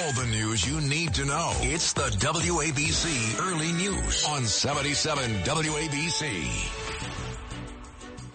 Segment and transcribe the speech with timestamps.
[0.00, 1.52] All the news you need to know.
[1.60, 6.46] It's the WABC Early News on 77 WABC.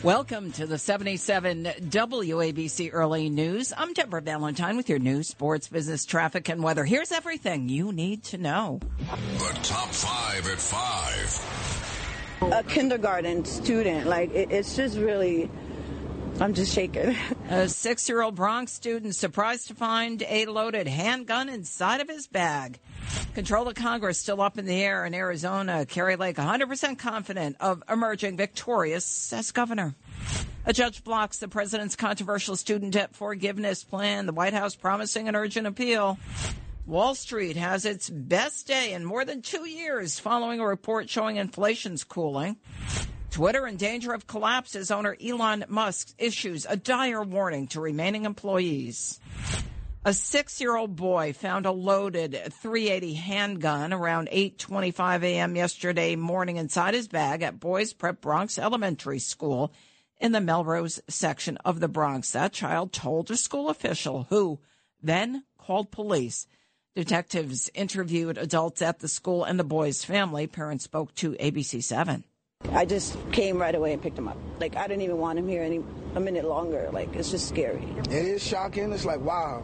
[0.04, 3.73] Welcome to the 77 WABC Early News.
[3.76, 6.85] I'm Deborah Valentine with your news, sports, business, traffic, and weather.
[6.85, 8.79] Here's everything you need to know.
[8.99, 12.52] The top five at five.
[12.54, 14.05] a kindergarten student.
[14.05, 15.49] Like it, it's just really,
[16.39, 17.16] I'm just shaking.
[17.49, 22.27] A six year old Bronx student surprised to find a loaded handgun inside of his
[22.27, 22.80] bag.
[23.34, 25.85] Control of Congress still up in the air in Arizona.
[25.85, 29.95] Kari Lake 100% confident of emerging victorious as governor.
[30.65, 34.26] A judge blocks the president's controversial student debt forgiveness plan.
[34.26, 36.20] The White House promising an urgent appeal.
[36.85, 41.38] Wall Street has its best day in more than two years following a report showing
[41.38, 42.57] inflation's cooling.
[43.36, 48.24] Twitter in danger of collapse as owner Elon Musk issues a dire warning to remaining
[48.24, 49.20] employees.
[50.05, 55.58] A six-year-old boy found a loaded 380 handgun around 8:25 a.m.
[55.58, 59.74] yesterday morning inside his bag at Boys Prep Bronx Elementary School
[60.18, 62.32] in the Melrose section of the Bronx.
[62.32, 64.62] That child told a school official who
[65.03, 66.47] then called police.
[66.96, 70.47] Detectives interviewed adults at the school and the boy's family.
[70.47, 72.24] Parents spoke to ABC7.
[72.75, 74.38] I just came right away and picked him up.
[74.59, 75.81] Like I didn't even want him here any
[76.16, 76.89] a minute longer.
[76.91, 77.84] Like it's just scary.
[78.00, 78.91] It is shocking.
[78.91, 79.63] It's like, wow.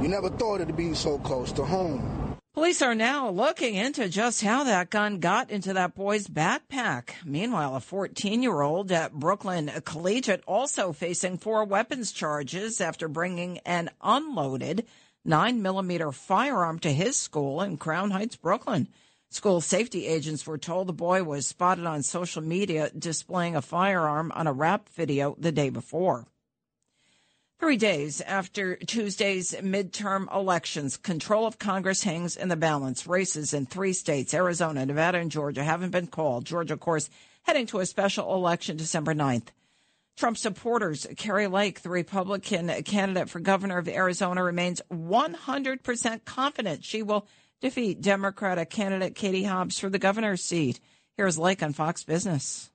[0.00, 2.36] You never thought it'd be so close to home.
[2.54, 7.10] Police are now looking into just how that gun got into that boy's backpack.
[7.24, 13.58] Meanwhile, a 14 year old at Brooklyn Collegiate also facing four weapons charges after bringing
[13.58, 14.86] an unloaded
[15.24, 18.88] 9 millimeter firearm to his school in Crown Heights, Brooklyn.
[19.32, 24.32] School safety agents were told the boy was spotted on social media displaying a firearm
[24.34, 26.26] on a rap video the day before.
[27.60, 33.06] Three days after Tuesday's midterm elections, control of Congress hangs in the balance.
[33.06, 36.44] Races in three states, Arizona, Nevada, and Georgia, haven't been called.
[36.44, 37.08] Georgia, of course,
[37.42, 39.48] heading to a special election December 9th.
[40.16, 47.02] Trump supporters, Kari Lake, the Republican candidate for governor of Arizona, remains 100% confident she
[47.02, 47.28] will
[47.60, 50.80] defeat Democratic candidate Katie Hobbs for the governor's seat.
[51.16, 52.70] Here's Lake on Fox Business.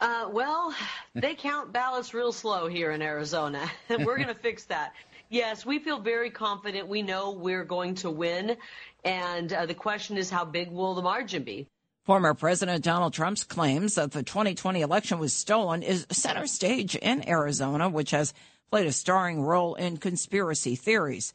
[0.00, 0.74] Uh, well,
[1.14, 4.94] they count ballots real slow here in Arizona, and we're going to fix that.
[5.28, 6.88] Yes, we feel very confident.
[6.88, 8.56] We know we're going to win,
[9.04, 11.68] and uh, the question is how big will the margin be?
[12.04, 17.28] Former President Donald Trump's claims that the 2020 election was stolen is center stage in
[17.28, 18.34] Arizona, which has
[18.72, 21.32] played a starring role in conspiracy theories.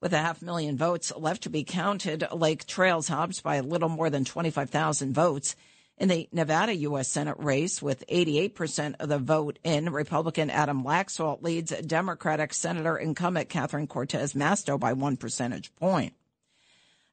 [0.00, 3.90] With a half million votes left to be counted, Lake trails Hobbs by a little
[3.90, 5.54] more than 25,000 votes.
[5.98, 7.08] In the Nevada U.S.
[7.08, 13.50] Senate race, with 88% of the vote in, Republican Adam Laxalt leads Democratic Senator incumbent
[13.50, 16.14] Catherine Cortez Masto by one percentage point.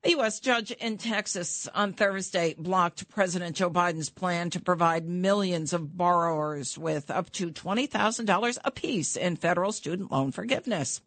[0.05, 0.39] A U.S.
[0.39, 6.77] judge in Texas on Thursday blocked President Joe Biden's plan to provide millions of borrowers
[6.77, 11.01] with up to $20,000 apiece in federal student loan forgiveness.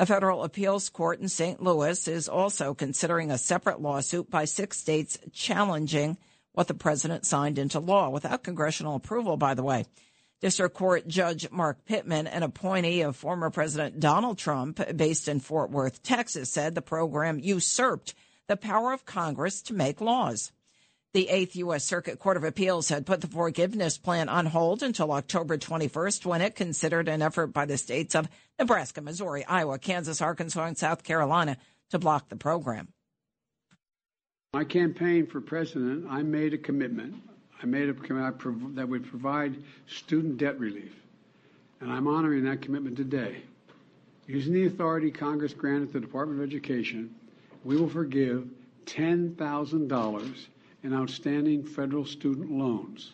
[0.00, 1.60] A federal appeals court in St.
[1.60, 6.16] Louis is also considering a separate lawsuit by six states challenging
[6.52, 9.86] what the president signed into law without congressional approval, by the way.
[10.40, 15.72] District Court Judge Mark Pittman, an appointee of former President Donald Trump based in Fort
[15.72, 18.14] Worth, Texas, said the program usurped
[18.46, 20.52] the power of Congress to make laws.
[21.14, 21.84] The Eighth U.S.
[21.84, 26.42] Circuit Court of Appeals had put the forgiveness plan on hold until October 21st when
[26.42, 31.04] it considered an effort by the states of Nebraska, Missouri, Iowa, Kansas, Arkansas, and South
[31.04, 31.56] Carolina
[31.90, 32.88] to block the program.
[34.52, 37.14] My campaign for president, I made a commitment.
[37.62, 39.56] I made a commitment that would provide
[39.86, 40.94] student debt relief.
[41.80, 43.42] And I'm honoring that commitment today.
[44.26, 47.14] Using the authority Congress granted the Department of Education,
[47.64, 48.46] we will forgive
[48.84, 50.46] $10,000
[50.88, 53.12] in outstanding federal student loans.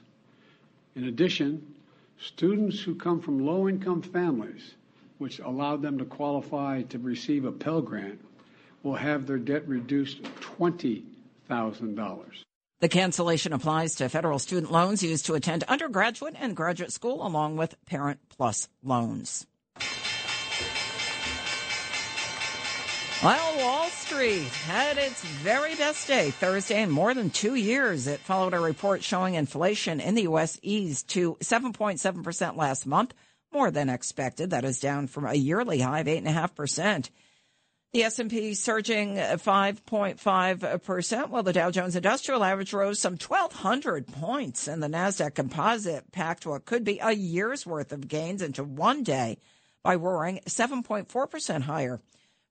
[0.94, 1.75] In addition,
[2.21, 4.76] students who come from low income families,
[5.19, 8.21] which allowed them to qualify to receive a Pell Grant,
[8.85, 12.25] will have their debt reduced $20,000.
[12.79, 17.56] The cancellation applies to federal student loans used to attend undergraduate and graduate school, along
[17.56, 19.49] with Parent Plus loans.
[23.25, 28.06] Well, Wall Street had its very best day Thursday in more than two years.
[28.06, 30.59] It followed a report showing inflation in the U.S.
[30.61, 33.15] eased to 7.7% last month,
[33.50, 34.50] more than expected.
[34.50, 37.09] That is down from a yearly high of 8.5%.
[37.94, 44.82] The S&P surging 5.5%, while the Dow Jones Industrial Average rose some 1,200 points, and
[44.82, 49.38] the Nasdaq Composite packed what could be a year's worth of gains into one day
[49.82, 52.03] by roaring 7.4% higher.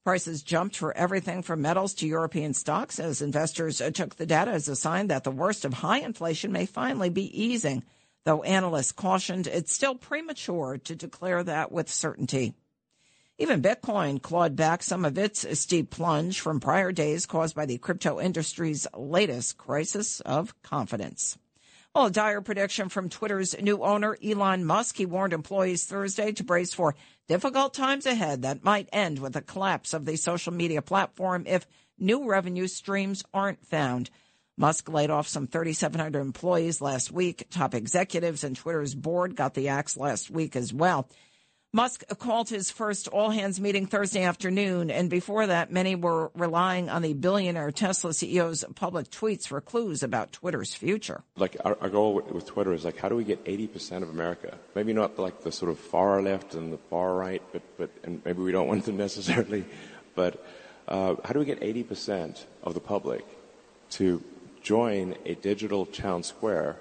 [0.04, 4.52] Prices jumped for everything from metals to European stocks as investors uh, took the data
[4.52, 7.86] as a sign that the worst of high inflation may finally be easing,
[8.26, 12.54] though analysts cautioned it's still premature to declare that with certainty.
[13.38, 17.78] Even Bitcoin clawed back some of its steep plunge from prior days caused by the
[17.78, 21.38] crypto industry's latest crisis of confidence.
[21.96, 24.98] Well, a dire prediction from Twitter's new owner, Elon Musk.
[24.98, 26.96] He warned employees Thursday to brace for
[27.28, 31.68] difficult times ahead that might end with a collapse of the social media platform if
[32.00, 34.10] new revenue streams aren't found.
[34.58, 37.46] Musk laid off some 3,700 employees last week.
[37.52, 41.08] Top executives and Twitter's board got the axe last week as well.
[41.76, 46.88] Musk called his first all hands meeting Thursday afternoon, and before that, many were relying
[46.88, 51.24] on the billionaire Tesla CEO's public tweets for clues about Twitter's future.
[51.36, 54.56] Like, our, our goal with, Twitter is like, how do we get 80% of America?
[54.76, 58.22] Maybe not like the sort of far left and the far right, but, but and
[58.24, 59.66] maybe we don't want them necessarily,
[60.14, 60.46] but
[60.88, 63.26] uh, how do we get 80% of the public
[63.94, 64.24] to
[64.62, 66.76] join a digital town square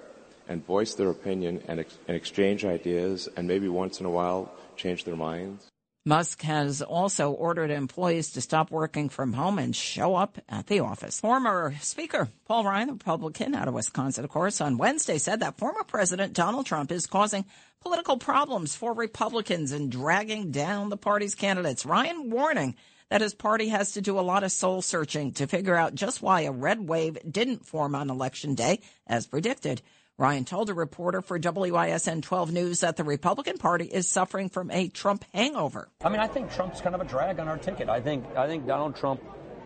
[0.47, 4.51] and voice their opinion and, ex- and exchange ideas and maybe once in a while
[4.83, 5.65] change their minds.
[6.05, 10.81] Musk has also ordered employees to stop working from home and show up at the
[10.81, 11.21] office.
[11.21, 15.85] Former Speaker Paul Ryan, Republican out of Wisconsin, of course, on Wednesday said that former
[15.85, 17.45] President Donald Trump is causing
[17.81, 21.85] political problems for Republicans and dragging down the party's candidates.
[21.85, 22.75] Ryan warning
[23.09, 26.21] that his party has to do a lot of soul searching to figure out just
[26.21, 29.81] why a red wave didn't form on election day as predicted.
[30.19, 34.69] Ryan told a reporter for WISN 12 News that the Republican Party is suffering from
[34.69, 35.89] a Trump hangover.
[36.03, 37.89] I mean, I think Trump's kind of a drag on our ticket.
[37.89, 39.21] I think I think Donald Trump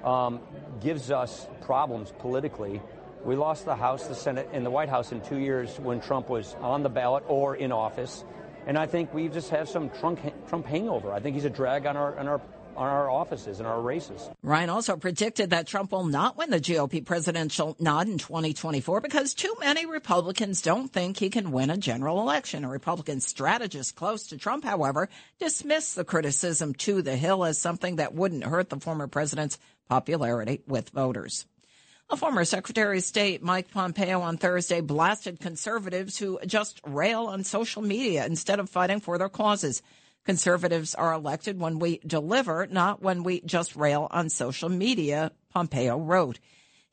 [0.05, 0.39] um,
[0.79, 2.81] gives us problems politically.
[3.25, 6.29] We lost the House, the Senate, and the White House in two years when Trump
[6.29, 8.23] was on the ballot or in office.
[8.67, 11.11] And I think we just have some Trump, Trump hangover.
[11.11, 12.39] I think he's a drag on our on our
[12.77, 14.29] on our offices and our races.
[14.44, 19.33] Ryan also predicted that Trump will not win the GOP presidential nod in 2024 because
[19.33, 22.63] too many Republicans don't think he can win a general election.
[22.63, 25.09] A Republican strategist close to Trump, however,
[25.39, 29.57] dismissed the criticism to the Hill as something that wouldn't hurt the former president's
[29.89, 31.45] popularity with voters.
[32.09, 37.44] A former Secretary of State, Mike Pompeo, on Thursday blasted conservatives who just rail on
[37.44, 39.81] social media instead of fighting for their causes.
[40.27, 45.97] Conservatives are elected when we deliver, not when we just rail on social media, Pompeo
[45.97, 46.38] wrote.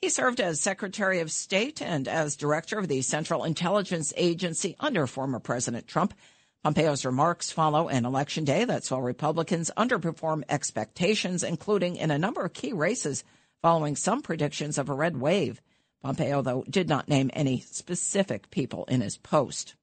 [0.00, 5.08] He served as Secretary of State and as Director of the Central Intelligence Agency under
[5.08, 6.14] former President Trump.
[6.62, 12.44] Pompeo's remarks follow an election day that saw Republicans underperform expectations, including in a number
[12.44, 13.24] of key races,
[13.60, 15.60] following some predictions of a red wave.
[16.04, 19.74] Pompeo, though, did not name any specific people in his post.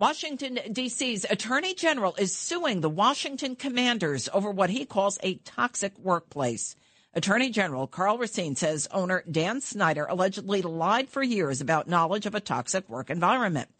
[0.00, 5.98] Washington, D.C.'s Attorney General is suing the Washington commanders over what he calls a toxic
[5.98, 6.76] workplace.
[7.14, 12.36] Attorney General Karl Racine says owner Dan Snyder allegedly lied for years about knowledge of
[12.36, 13.70] a toxic work environment.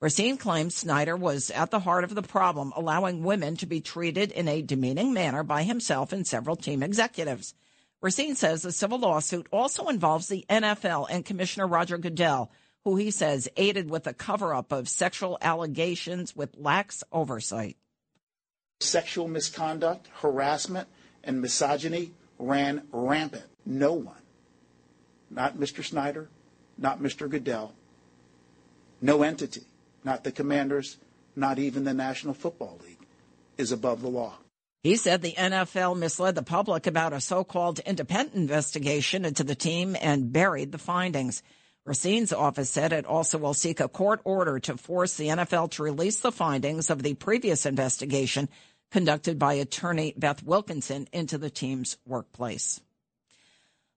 [0.00, 4.30] Racine claims Snyder was at the heart of the problem, allowing women to be treated
[4.30, 7.52] in a demeaning manner by himself and several team executives.
[8.00, 12.52] Racine says the civil lawsuit also involves the NFL and Commissioner Roger Goodell,
[12.84, 17.76] who he says aided with a cover up of sexual allegations with lax oversight.
[18.80, 20.88] Sexual misconduct, harassment,
[21.22, 23.44] and misogyny ran rampant.
[23.64, 24.20] No one,
[25.30, 25.82] not Mr.
[25.82, 26.28] Snyder,
[26.76, 27.28] not Mr.
[27.28, 27.72] Goodell,
[29.00, 29.62] no entity,
[30.02, 30.98] not the commanders,
[31.36, 33.06] not even the National Football League,
[33.56, 34.34] is above the law.
[34.82, 39.54] He said the NFL misled the public about a so called independent investigation into the
[39.54, 41.42] team and buried the findings.
[41.86, 45.82] Racine's office said it also will seek a court order to force the NFL to
[45.82, 48.48] release the findings of the previous investigation
[48.90, 52.80] conducted by attorney Beth Wilkinson into the team's workplace.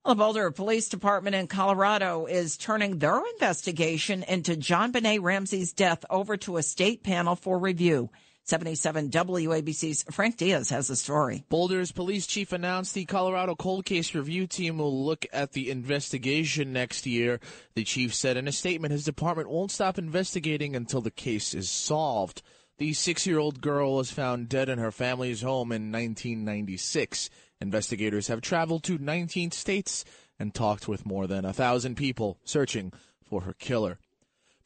[0.05, 6.35] The Boulder Police Department in Colorado is turning their investigation into JonBenét Ramsey's death over
[6.37, 8.09] to a state panel for review.
[8.47, 11.43] 77 WABC's Frank Diaz has the story.
[11.49, 16.71] Boulder's police chief announced the Colorado cold case review team will look at the investigation
[16.71, 17.41] next year.
[17.75, 21.69] The chief said in a statement his department won't stop investigating until the case is
[21.69, 22.41] solved.
[22.77, 27.29] The six year old girl was found dead in her family's home in 1996.
[27.59, 30.05] Investigators have traveled to 19 states
[30.39, 32.93] and talked with more than a thousand people searching
[33.25, 33.99] for her killer.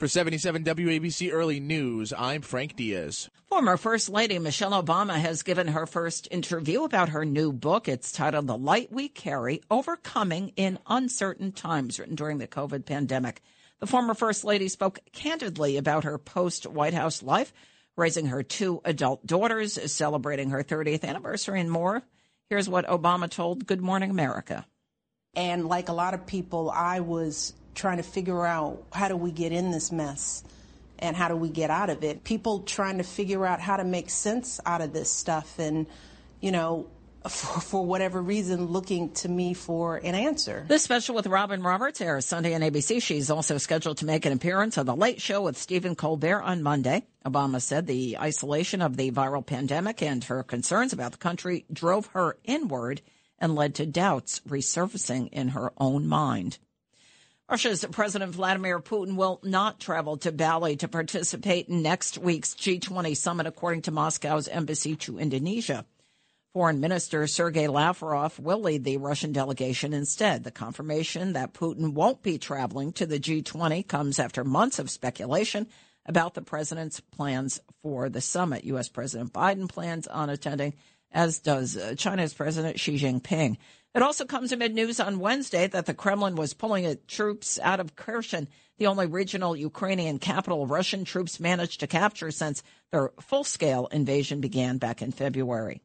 [0.02, 3.30] For 77 WABC Early News, I'm Frank Diaz.
[3.46, 7.88] Former First Lady Michelle Obama has given her first interview about her new book.
[7.88, 13.44] It's titled The Light We Carry Overcoming in Uncertain Times, written during the COVID pandemic.
[13.80, 17.54] The former First Lady spoke candidly about her post White House life,
[17.96, 22.02] raising her two adult daughters, celebrating her 30th anniversary, and more.
[22.50, 24.66] Here's what Obama told Good Morning America.
[25.36, 29.32] And like a lot of people, I was trying to figure out how do we
[29.32, 30.44] get in this mess
[31.00, 32.24] and how do we get out of it.
[32.24, 35.88] People trying to figure out how to make sense out of this stuff and,
[36.40, 36.88] you know,
[37.30, 40.66] for, for, whatever reason, looking to me for an answer.
[40.68, 43.00] This special with Robin Roberts airs Sunday on ABC.
[43.00, 46.64] She's also scheduled to make an appearance on The Late Show with Stephen Colbert on
[46.64, 47.04] Monday.
[47.24, 52.08] Obama said the isolation of the viral pandemic and her concerns about the country drove
[52.08, 53.02] her inward
[53.38, 56.58] and led to doubts resurfacing in her own mind.
[57.52, 63.18] Russia's President Vladimir Putin will not travel to Bali to participate in next week's G20
[63.18, 65.86] summit, according to Moscow's embassy to Indonesia.
[66.54, 70.46] Foreign Minister Sergei Lavrov will lead the Russian delegation instead.
[70.46, 75.68] The confirmation that Putin won't be traveling to the G20 comes after months of speculation
[76.06, 78.64] about the president's plans for the summit.
[78.64, 78.88] U.S.
[78.88, 80.74] President Biden plans on attending,
[81.12, 83.58] as does uh, China's President Xi Jinping.
[83.94, 87.82] It also comes amid news on Wednesday that the Kremlin was pulling its troops out
[87.82, 93.44] of Kherson, the only regional Ukrainian capital Russian troops managed to capture since their full
[93.44, 95.82] scale invasion began back in February.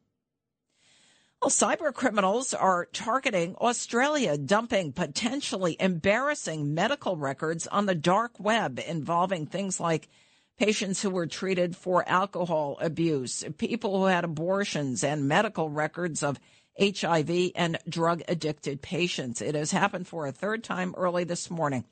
[1.41, 8.79] Well, cyber criminals are targeting Australia, dumping potentially embarrassing medical records on the dark web
[8.87, 10.09] involving things like
[10.57, 16.39] patients who were treated for alcohol abuse, people who had abortions, and medical records of
[16.79, 19.41] HIV and drug addicted patients.
[19.41, 21.85] It has happened for a third time early this morning.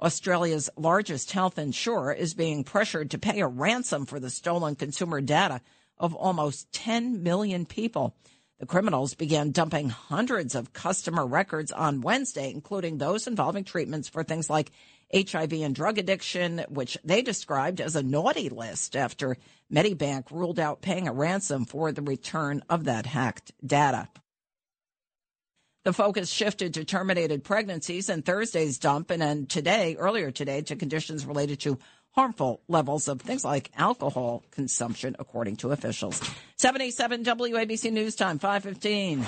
[0.00, 5.20] Australia's largest health insurer is being pressured to pay a ransom for the stolen consumer
[5.20, 5.60] data
[5.98, 8.14] of almost 10 million people.
[8.58, 14.22] The criminals began dumping hundreds of customer records on Wednesday, including those involving treatments for
[14.22, 14.72] things like
[15.12, 19.36] HIV and drug addiction, which they described as a naughty list after
[19.72, 24.08] Medibank ruled out paying a ransom for the return of that hacked data.
[25.84, 30.76] The focus shifted to terminated pregnancies and Thursday's dump, and then today, earlier today, to
[30.76, 31.78] conditions related to
[32.12, 36.22] harmful levels of things like alcohol consumption, according to officials.
[36.56, 39.26] 77 WABC News Time, 515.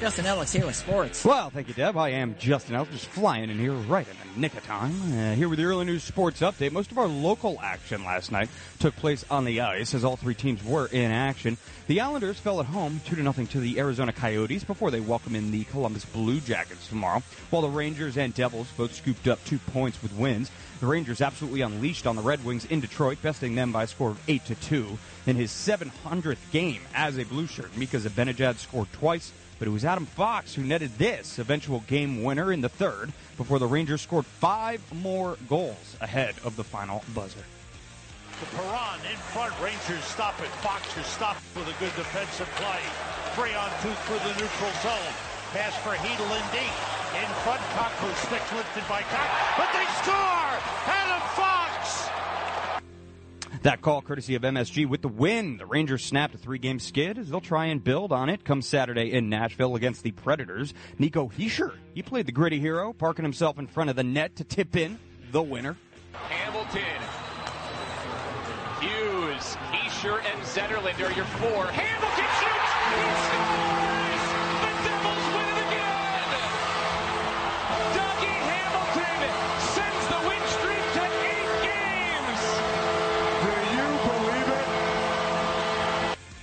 [0.00, 1.24] Justin Ellis here with sports.
[1.24, 1.96] Well, thank you, Deb.
[1.96, 4.92] I am Justin Ellis, just flying in here right in the nick of time.
[5.10, 6.72] Uh, here with the early news sports update.
[6.72, 10.34] Most of our local action last night took place on the ice as all three
[10.34, 11.56] teams were in action.
[11.86, 15.50] The Islanders fell at home 2 0 to the Arizona Coyotes before they welcome in
[15.50, 20.02] the Columbus Blue Jackets tomorrow, while the Rangers and Devils both scooped up two points
[20.02, 20.50] with wins.
[20.80, 24.10] The Rangers absolutely unleashed on the Red Wings in Detroit, besting them by a score
[24.10, 24.98] of 8 to 2.
[25.26, 29.84] In his 700th game as a blue shirt, Mika Zibanejad scored twice but it was
[29.84, 34.26] Adam Fox who netted this eventual game winner in the third before the Rangers scored
[34.26, 37.44] five more goals ahead of the final buzzer.
[38.40, 39.54] The Perron in front.
[39.64, 40.52] Rangers stop it.
[40.60, 42.84] Fox is stopped with a good defensive play.
[43.32, 45.12] Three on two through the neutral zone.
[45.56, 46.76] Pass for Chytil and deep.
[47.16, 49.30] In front, Cockburn stick lifted by Cock.
[49.56, 50.52] But they score!
[50.84, 51.65] Adam Fox!
[53.66, 55.56] That call courtesy of MSG with the win.
[55.56, 59.10] The Rangers snapped a three-game skid as they'll try and build on it come Saturday
[59.10, 60.72] in Nashville against the Predators.
[61.00, 64.44] Nico Hischier, he played the gritty hero, parking himself in front of the net to
[64.44, 65.00] tip in
[65.32, 65.76] the winner.
[66.12, 66.80] Hamilton,
[68.80, 71.66] Hughes, Hischier, and Zetterlund are your four.
[71.66, 73.75] Hamilton shoots!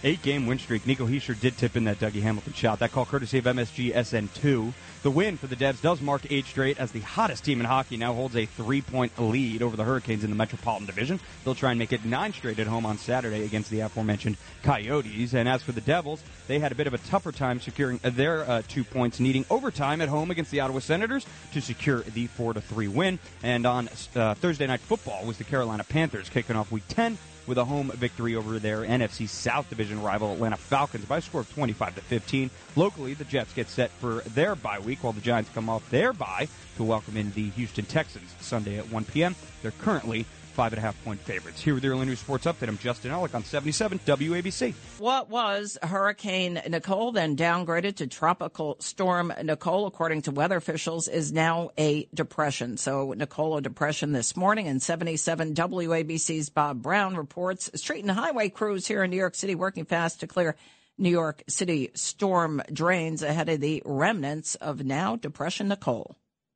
[0.05, 0.85] Eight game win streak.
[0.85, 2.79] Nico Hischier did tip in that Dougie Hamilton shot.
[2.79, 4.73] That call courtesy of MSG SN2.
[5.01, 7.95] The win for the Devs does mark eight straight as the hottest team in hockey
[7.95, 11.21] now holds a three point lead over the Hurricanes in the Metropolitan Division.
[11.45, 15.33] They'll try and make it nine straight at home on Saturday against the aforementioned Coyotes.
[15.33, 18.43] And as for the Devils, they had a bit of a tougher time securing their
[18.43, 22.53] uh, two points, needing overtime at home against the Ottawa Senators to secure the four
[22.53, 23.19] to three win.
[23.41, 27.17] And on uh, Thursday night football was the Carolina Panthers kicking off week 10
[27.47, 31.41] with a home victory over their NFC South Division rival Atlanta Falcons by a score
[31.41, 32.49] of 25 to 15.
[32.75, 36.13] Locally, the Jets get set for their bye week while the Giants come off their
[36.13, 36.47] bye
[36.77, 39.35] to welcome in the Houston Texans Sunday at 1 p.m.
[39.61, 41.61] They're currently five and a half point favorites.
[41.61, 44.73] Here with early news sports update, I'm Justin Ellick on 77 WABC.
[44.99, 51.31] What was Hurricane Nicole, then downgraded to Tropical Storm Nicole, according to weather officials, is
[51.31, 52.77] now a depression.
[52.77, 58.49] So Nicole, a depression this morning, and 77 WABC's Bob Brown reports street and highway
[58.49, 60.55] crews here in New York City working fast to clear
[60.97, 66.15] New York City storm drains ahead of the remnants of now Depression Nicole.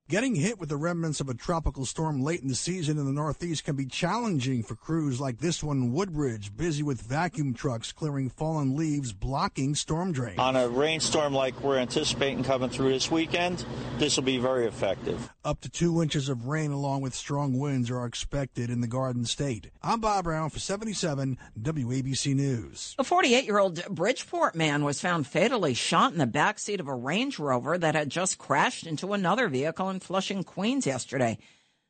[0.09, 3.11] Getting hit with the remnants of a tropical storm late in the season in the
[3.11, 7.91] Northeast can be challenging for crews like this one in Woodbridge, busy with vacuum trucks
[7.91, 10.39] clearing fallen leaves, blocking storm drains.
[10.39, 13.65] On a rainstorm like we're anticipating coming through this weekend,
[13.97, 15.29] this will be very effective.
[15.43, 19.25] Up to two inches of rain along with strong winds are expected in the Garden
[19.25, 19.71] State.
[19.83, 22.95] I'm Bob Brown for 77 WABC News.
[22.97, 26.87] A 48 year old Bridgeport man was found fatally shot in the back seat of
[26.87, 31.37] a Range Rover that had just crashed into another vehicle in Flushing, Queens yesterday.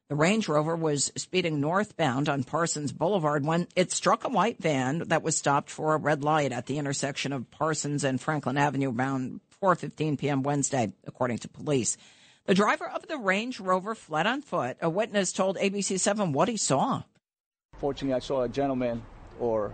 [0.09, 4.99] The Range Rover was speeding northbound on Parsons Boulevard when it struck a white van
[5.07, 8.93] that was stopped for a red light at the intersection of Parsons and Franklin Avenue
[8.93, 10.43] around 4:15 p.m.
[10.43, 11.97] Wednesday, according to police.
[12.45, 14.77] The driver of the Range Rover fled on foot.
[14.81, 17.03] A witness told ABC7 what he saw.
[17.77, 19.03] Fortunately, I saw a gentleman
[19.41, 19.73] or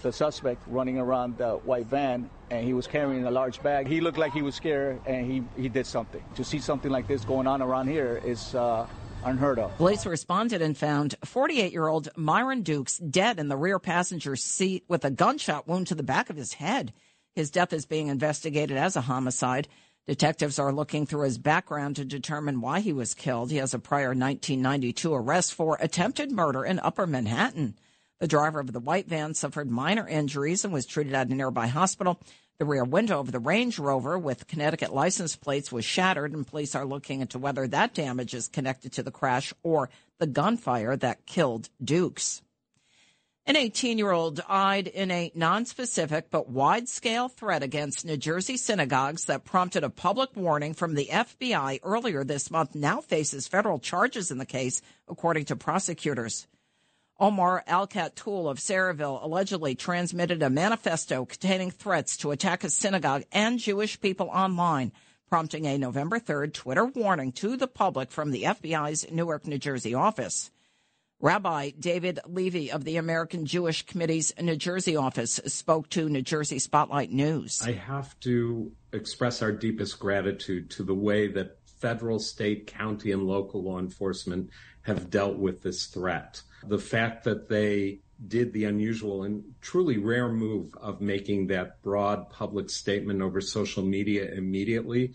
[0.00, 3.86] the suspect running around the white van and he was carrying a large bag.
[3.86, 6.22] He looked like he was scared and he, he did something.
[6.36, 8.86] To see something like this going on around here is uh,
[9.24, 9.76] unheard of.
[9.76, 14.84] Police responded and found 48 year old Myron Dukes dead in the rear passenger seat
[14.88, 16.92] with a gunshot wound to the back of his head.
[17.34, 19.68] His death is being investigated as a homicide.
[20.06, 23.50] Detectives are looking through his background to determine why he was killed.
[23.50, 27.74] He has a prior 1992 arrest for attempted murder in Upper Manhattan.
[28.18, 31.66] The driver of the white van suffered minor injuries and was treated at a nearby
[31.66, 32.18] hospital.
[32.58, 36.74] The rear window of the Range Rover with Connecticut license plates was shattered, and police
[36.74, 41.26] are looking into whether that damage is connected to the crash or the gunfire that
[41.26, 42.40] killed Dukes.
[43.44, 48.56] An 18 year old died in a nonspecific but wide scale threat against New Jersey
[48.56, 53.78] synagogues that prompted a public warning from the FBI earlier this month now faces federal
[53.78, 56.46] charges in the case, according to prosecutors.
[57.18, 63.58] Omar Al-Khattul of Sayreville allegedly transmitted a manifesto containing threats to attack a synagogue and
[63.58, 64.92] Jewish people online,
[65.30, 69.94] prompting a November 3rd Twitter warning to the public from the FBI's Newark, New Jersey
[69.94, 70.50] office.
[71.18, 76.58] Rabbi David Levy of the American Jewish Committee's New Jersey office spoke to New Jersey
[76.58, 77.62] Spotlight News.
[77.64, 83.26] I have to express our deepest gratitude to the way that federal, state, county, and
[83.26, 84.50] local law enforcement
[84.82, 90.28] have dealt with this threat the fact that they did the unusual and truly rare
[90.28, 95.12] move of making that broad public statement over social media immediately.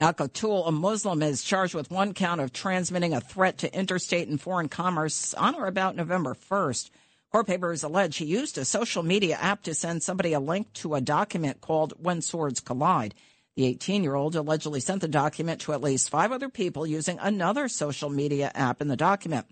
[0.00, 4.40] Al-Khattul, a Muslim, is charged with one count of transmitting a threat to interstate and
[4.40, 6.90] foreign commerce on or about November 1st.
[7.32, 10.94] Court papers allege he used a social media app to send somebody a link to
[10.94, 13.14] a document called When Swords Collide.
[13.56, 17.18] The 18 year old allegedly sent the document to at least five other people using
[17.20, 19.46] another social media app in the document.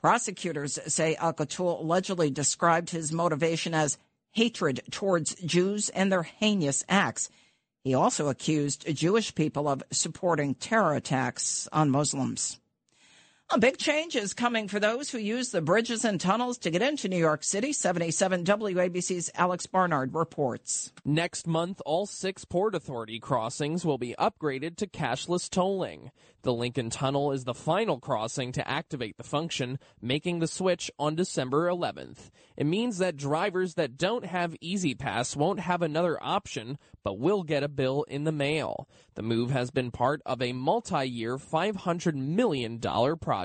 [0.00, 3.98] Prosecutors say Al-Khattul allegedly described his motivation as
[4.32, 7.30] hatred towards Jews and their heinous acts.
[7.82, 12.59] He also accused Jewish people of supporting terror attacks on Muslims.
[13.52, 16.82] A big change is coming for those who use the bridges and tunnels to get
[16.82, 17.72] into New York City.
[17.72, 20.92] 77 WABC's Alex Barnard reports.
[21.04, 26.12] Next month, all six Port Authority crossings will be upgraded to cashless tolling.
[26.42, 31.16] The Lincoln Tunnel is the final crossing to activate the function, making the switch on
[31.16, 32.30] December 11th.
[32.56, 37.62] It means that drivers that don't have E-ZPass won't have another option, but will get
[37.62, 38.88] a bill in the mail.
[39.16, 43.39] The move has been part of a multi-year $500 million project.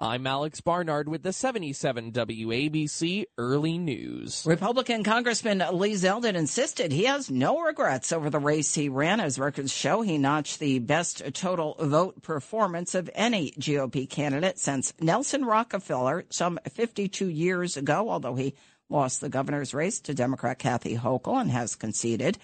[0.00, 4.44] I'm Alex Barnard with the 77 WABC Early News.
[4.46, 9.18] Republican Congressman Lee Zeldin insisted he has no regrets over the race he ran.
[9.18, 14.92] As records show, he notched the best total vote performance of any GOP candidate since
[15.00, 18.54] Nelson Rockefeller some 52 years ago, although he
[18.88, 22.38] lost the governor's race to Democrat Kathy Hochul and has conceded.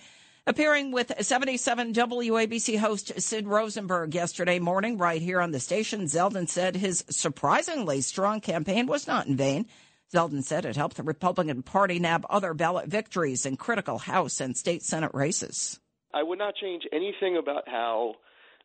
[0.47, 6.51] Appearing with 77 WABC host Sid Rosenberg yesterday morning, right here on the station, Zeldin
[6.51, 9.65] said his surprisingly strong campaign was not in vain.
[10.13, 14.55] Zeldin said it helped the Republican Party nab other ballot victories in critical House and
[14.55, 15.81] state Senate races.
[16.13, 18.17] I would not change anything about how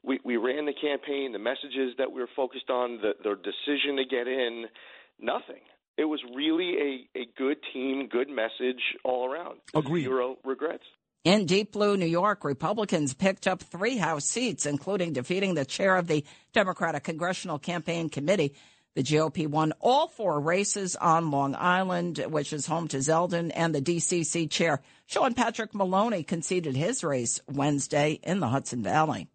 [0.03, 3.95] we, we ran the campaign, the messages that we were focused on, the, the decision
[3.95, 4.65] to get in,
[5.17, 5.61] nothing.
[5.97, 9.59] It was really a, a good team, good message all around.
[9.73, 10.03] Agreed.
[10.03, 10.83] Zero regrets.
[11.25, 15.97] In Deep Blue, New York, Republicans picked up three House seats, including defeating the chair
[15.97, 18.55] of the Democratic Congressional Campaign Committee.
[18.95, 23.75] The GOP won all four races on Long Island, which is home to Zeldin, and
[23.75, 29.27] the DCC chair, Sean Patrick Maloney, conceded his race Wednesday in the Hudson Valley.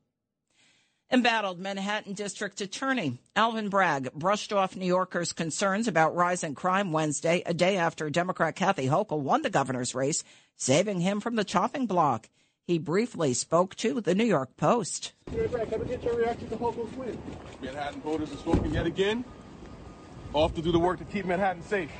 [1.12, 7.42] Embattled Manhattan District Attorney Alvin Bragg brushed off New Yorkers' concerns about rising crime Wednesday,
[7.44, 10.24] a day after Democrat Kathy Hochul won the governor's race,
[10.56, 12.30] saving him from the chopping block.
[12.66, 15.12] He briefly spoke to the New York Post.
[15.26, 15.70] Bragg,
[16.02, 17.22] your reaction to win?
[17.60, 19.24] Manhattan voters have spoken yet again.
[20.32, 21.90] Off to do the work to keep Manhattan safe.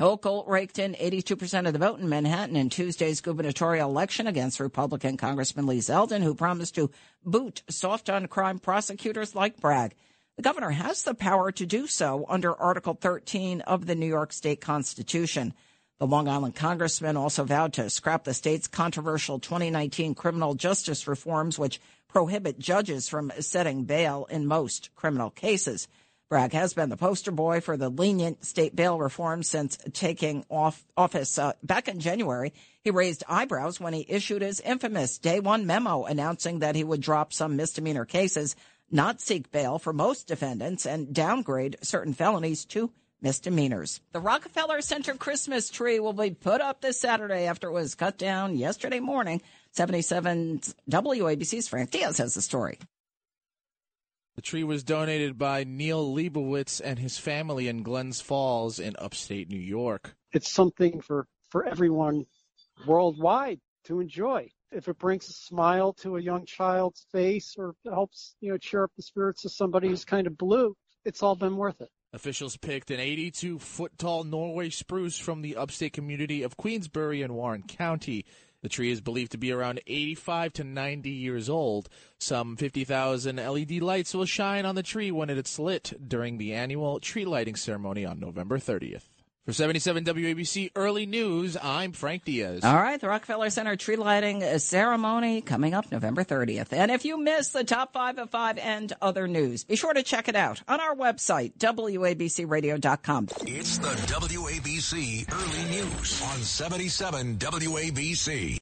[0.00, 5.16] Hochul raked in 82% of the vote in Manhattan in Tuesday's gubernatorial election against Republican
[5.16, 6.90] Congressman Lee Zeldin, who promised to
[7.24, 9.94] boot soft on crime prosecutors like Bragg.
[10.36, 14.32] The governor has the power to do so under Article 13 of the New York
[14.32, 15.52] State Constitution.
[15.98, 21.58] The Long Island congressman also vowed to scrap the state's controversial 2019 criminal justice reforms,
[21.58, 25.86] which prohibit judges from setting bail in most criminal cases.
[26.32, 30.82] Bragg has been the poster boy for the lenient state bail reform since taking off
[30.96, 32.54] office uh, back in January.
[32.80, 37.02] He raised eyebrows when he issued his infamous day one memo announcing that he would
[37.02, 38.56] drop some misdemeanor cases,
[38.90, 42.90] not seek bail for most defendants, and downgrade certain felonies to
[43.20, 44.00] misdemeanors.
[44.12, 48.16] The Rockefeller Center Christmas tree will be put up this Saturday after it was cut
[48.16, 49.42] down yesterday morning.
[49.72, 52.78] 77 WABC's Frank Diaz has the story.
[54.42, 59.48] The tree was donated by Neil Leibowitz and his family in Glens Falls in upstate
[59.48, 60.16] New York.
[60.32, 62.26] It's something for, for everyone
[62.84, 64.50] worldwide to enjoy.
[64.72, 68.82] If it brings a smile to a young child's face or helps, you know, cheer
[68.82, 70.74] up the spirits of somebody who's kind of blue,
[71.04, 71.90] it's all been worth it.
[72.12, 77.32] Officials picked an 82 foot tall Norway spruce from the upstate community of Queensbury in
[77.32, 78.24] Warren County.
[78.62, 81.88] The tree is believed to be around 85 to 90 years old.
[82.18, 86.54] Some 50,000 LED lights will shine on the tree when it is lit during the
[86.54, 89.11] annual tree lighting ceremony on November 30th.
[89.44, 92.62] For 77 WABC Early News, I'm Frank Diaz.
[92.62, 96.72] All right, the Rockefeller Center tree lighting ceremony coming up November 30th.
[96.72, 100.04] And if you missed the top five of five and other news, be sure to
[100.04, 103.28] check it out on our website, WABCRadio.com.
[103.40, 108.50] It's the WABC Early News on 77 WABC.